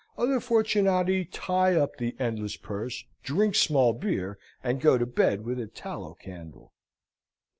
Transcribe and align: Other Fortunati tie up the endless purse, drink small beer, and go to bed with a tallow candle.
Other 0.17 0.39
Fortunati 0.39 1.29
tie 1.31 1.75
up 1.79 1.97
the 1.97 2.15
endless 2.17 2.55
purse, 2.57 3.05
drink 3.21 3.53
small 3.53 3.93
beer, 3.93 4.39
and 4.63 4.81
go 4.81 4.97
to 4.97 5.05
bed 5.05 5.45
with 5.45 5.59
a 5.59 5.67
tallow 5.67 6.15
candle. 6.15 6.73